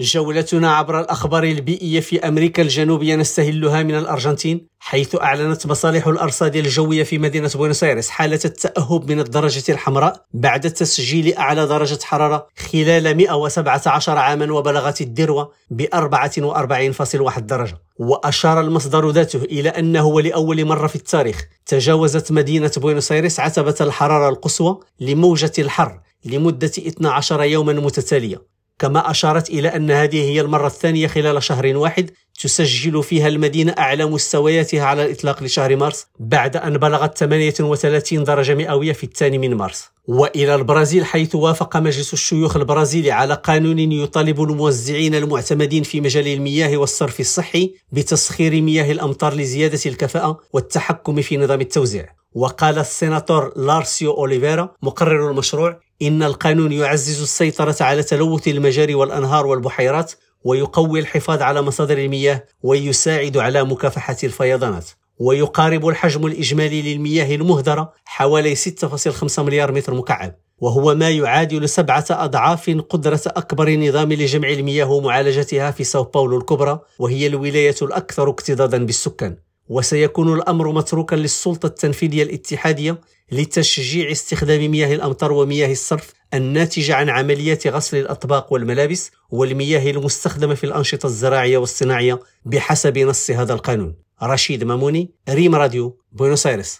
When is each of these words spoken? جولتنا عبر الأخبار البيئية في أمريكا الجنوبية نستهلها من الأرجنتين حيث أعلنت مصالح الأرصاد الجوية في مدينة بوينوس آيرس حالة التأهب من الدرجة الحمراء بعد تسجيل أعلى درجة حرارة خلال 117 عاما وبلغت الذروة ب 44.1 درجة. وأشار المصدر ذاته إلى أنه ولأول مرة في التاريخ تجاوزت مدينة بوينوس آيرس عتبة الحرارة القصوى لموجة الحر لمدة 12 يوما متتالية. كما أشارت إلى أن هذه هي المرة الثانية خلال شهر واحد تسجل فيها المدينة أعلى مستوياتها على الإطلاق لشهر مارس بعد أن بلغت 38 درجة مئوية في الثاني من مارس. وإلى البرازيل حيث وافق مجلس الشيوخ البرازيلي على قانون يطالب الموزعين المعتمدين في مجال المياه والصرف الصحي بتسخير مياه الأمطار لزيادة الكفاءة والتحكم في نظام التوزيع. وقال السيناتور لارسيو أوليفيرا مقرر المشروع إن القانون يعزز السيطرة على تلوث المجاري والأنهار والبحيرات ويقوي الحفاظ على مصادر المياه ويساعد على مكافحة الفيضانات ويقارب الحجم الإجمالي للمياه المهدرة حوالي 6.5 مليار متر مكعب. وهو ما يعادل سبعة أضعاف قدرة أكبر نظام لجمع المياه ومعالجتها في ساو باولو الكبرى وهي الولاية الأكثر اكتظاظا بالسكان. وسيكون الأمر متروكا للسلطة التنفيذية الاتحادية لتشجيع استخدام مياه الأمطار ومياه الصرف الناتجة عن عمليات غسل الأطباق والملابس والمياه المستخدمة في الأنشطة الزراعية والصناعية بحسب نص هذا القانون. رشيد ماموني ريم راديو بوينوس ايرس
جولتنا 0.00 0.76
عبر 0.76 1.00
الأخبار 1.00 1.44
البيئية 1.44 2.00
في 2.00 2.28
أمريكا 2.28 2.62
الجنوبية 2.62 3.16
نستهلها 3.16 3.82
من 3.82 3.94
الأرجنتين 3.94 4.66
حيث 4.78 5.16
أعلنت 5.22 5.66
مصالح 5.66 6.06
الأرصاد 6.06 6.56
الجوية 6.56 7.02
في 7.02 7.18
مدينة 7.18 7.50
بوينوس 7.54 7.84
آيرس 7.84 8.10
حالة 8.10 8.40
التأهب 8.44 9.10
من 9.10 9.20
الدرجة 9.20 9.72
الحمراء 9.72 10.24
بعد 10.34 10.60
تسجيل 10.60 11.34
أعلى 11.34 11.66
درجة 11.66 11.98
حرارة 12.02 12.46
خلال 12.72 13.16
117 13.16 14.18
عاما 14.18 14.52
وبلغت 14.52 15.00
الذروة 15.00 15.52
ب 15.70 15.82
44.1 15.94 17.38
درجة. 17.38 17.78
وأشار 17.98 18.60
المصدر 18.60 19.10
ذاته 19.10 19.42
إلى 19.44 19.68
أنه 19.68 20.06
ولأول 20.06 20.64
مرة 20.64 20.86
في 20.86 20.96
التاريخ 20.96 21.44
تجاوزت 21.66 22.32
مدينة 22.32 22.72
بوينوس 22.76 23.12
آيرس 23.12 23.40
عتبة 23.40 23.74
الحرارة 23.80 24.28
القصوى 24.28 24.80
لموجة 25.00 25.52
الحر 25.58 26.00
لمدة 26.24 26.72
12 26.78 27.42
يوما 27.42 27.72
متتالية. 27.72 28.57
كما 28.78 29.10
أشارت 29.10 29.50
إلى 29.50 29.68
أن 29.68 29.90
هذه 29.90 30.20
هي 30.20 30.40
المرة 30.40 30.66
الثانية 30.66 31.06
خلال 31.06 31.42
شهر 31.42 31.76
واحد 31.76 32.10
تسجل 32.40 33.02
فيها 33.02 33.28
المدينة 33.28 33.74
أعلى 33.78 34.06
مستوياتها 34.06 34.84
على 34.84 35.04
الإطلاق 35.04 35.42
لشهر 35.42 35.76
مارس 35.76 36.06
بعد 36.20 36.56
أن 36.56 36.78
بلغت 36.78 37.18
38 37.18 38.24
درجة 38.24 38.54
مئوية 38.54 38.92
في 38.92 39.04
الثاني 39.04 39.38
من 39.38 39.54
مارس. 39.54 39.84
وإلى 40.06 40.54
البرازيل 40.54 41.04
حيث 41.04 41.34
وافق 41.34 41.76
مجلس 41.76 42.12
الشيوخ 42.12 42.56
البرازيلي 42.56 43.10
على 43.10 43.34
قانون 43.34 43.78
يطالب 43.78 44.42
الموزعين 44.42 45.14
المعتمدين 45.14 45.82
في 45.82 46.00
مجال 46.00 46.26
المياه 46.28 46.76
والصرف 46.76 47.20
الصحي 47.20 47.74
بتسخير 47.92 48.60
مياه 48.62 48.92
الأمطار 48.92 49.34
لزيادة 49.34 49.80
الكفاءة 49.86 50.40
والتحكم 50.52 51.20
في 51.20 51.36
نظام 51.36 51.60
التوزيع. 51.60 52.06
وقال 52.34 52.78
السيناتور 52.78 53.52
لارسيو 53.56 54.12
أوليفيرا 54.12 54.74
مقرر 54.82 55.30
المشروع 55.30 55.80
إن 56.02 56.22
القانون 56.22 56.72
يعزز 56.72 57.22
السيطرة 57.22 57.76
على 57.80 58.02
تلوث 58.02 58.48
المجاري 58.48 58.94
والأنهار 58.94 59.46
والبحيرات 59.46 60.12
ويقوي 60.44 61.00
الحفاظ 61.00 61.42
على 61.42 61.62
مصادر 61.62 61.98
المياه 61.98 62.44
ويساعد 62.62 63.36
على 63.36 63.64
مكافحة 63.64 64.16
الفيضانات 64.24 64.90
ويقارب 65.18 65.88
الحجم 65.88 66.26
الإجمالي 66.26 66.82
للمياه 66.94 67.34
المهدرة 67.34 67.92
حوالي 68.04 68.56
6.5 68.56 69.38
مليار 69.38 69.72
متر 69.72 69.94
مكعب. 69.94 70.34
وهو 70.60 70.94
ما 70.94 71.10
يعادل 71.10 71.68
سبعة 71.68 72.04
أضعاف 72.10 72.70
قدرة 72.70 73.20
أكبر 73.26 73.70
نظام 73.70 74.12
لجمع 74.12 74.48
المياه 74.48 74.90
ومعالجتها 74.90 75.70
في 75.70 75.84
ساو 75.84 76.02
باولو 76.02 76.38
الكبرى 76.38 76.80
وهي 76.98 77.26
الولاية 77.26 77.74
الأكثر 77.82 78.28
اكتظاظا 78.28 78.78
بالسكان. 78.78 79.36
وسيكون 79.68 80.34
الأمر 80.34 80.72
متروكا 80.72 81.16
للسلطة 81.16 81.66
التنفيذية 81.66 82.22
الاتحادية 82.22 83.00
لتشجيع 83.32 84.10
استخدام 84.10 84.70
مياه 84.70 84.94
الأمطار 84.94 85.32
ومياه 85.32 85.72
الصرف 85.72 86.12
الناتجة 86.34 86.94
عن 86.94 87.08
عمليات 87.08 87.66
غسل 87.66 87.96
الأطباق 87.96 88.52
والملابس 88.52 89.10
والمياه 89.30 89.90
المستخدمة 89.90 90.54
في 90.54 90.64
الأنشطة 90.64 91.06
الزراعية 91.06 91.58
والصناعية 91.58 92.20
بحسب 92.44 92.98
نص 92.98 93.30
هذا 93.30 93.54
القانون. 93.54 93.94
رشيد 94.22 94.64
ماموني 94.64 95.10
ريم 95.28 95.54
راديو 95.54 95.98
بوينوس 96.12 96.46
ايرس 96.46 96.76